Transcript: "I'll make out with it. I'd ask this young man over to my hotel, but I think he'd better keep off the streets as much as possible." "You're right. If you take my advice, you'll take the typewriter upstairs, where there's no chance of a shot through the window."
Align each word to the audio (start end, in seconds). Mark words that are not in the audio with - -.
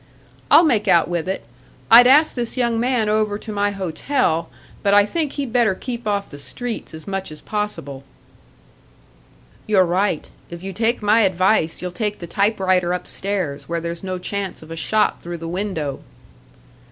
"I'll 0.49 0.63
make 0.63 0.87
out 0.87 1.09
with 1.09 1.29
it. 1.29 1.45
I'd 1.91 2.07
ask 2.07 2.33
this 2.33 2.57
young 2.57 2.79
man 2.79 3.07
over 3.07 3.37
to 3.37 3.51
my 3.51 3.69
hotel, 3.69 4.49
but 4.81 4.95
I 4.95 5.05
think 5.05 5.33
he'd 5.33 5.53
better 5.53 5.75
keep 5.75 6.07
off 6.07 6.31
the 6.31 6.39
streets 6.39 6.95
as 6.95 7.05
much 7.05 7.31
as 7.31 7.39
possible." 7.39 8.03
"You're 9.67 9.85
right. 9.85 10.27
If 10.49 10.63
you 10.63 10.73
take 10.73 11.03
my 11.03 11.21
advice, 11.21 11.83
you'll 11.83 11.91
take 11.91 12.17
the 12.17 12.25
typewriter 12.25 12.93
upstairs, 12.93 13.69
where 13.69 13.79
there's 13.79 14.03
no 14.03 14.17
chance 14.17 14.63
of 14.63 14.71
a 14.71 14.75
shot 14.75 15.21
through 15.21 15.37
the 15.37 15.47
window." 15.47 16.01